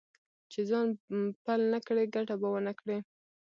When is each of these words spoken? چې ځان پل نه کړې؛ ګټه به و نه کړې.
چې 0.51 0.59
ځان 0.69 0.87
پل 1.43 1.61
نه 1.73 1.79
کړې؛ 1.87 2.03
ګټه 2.15 2.35
به 2.41 2.47
و 2.49 2.55
نه 2.67 2.73
کړې. 2.79 2.97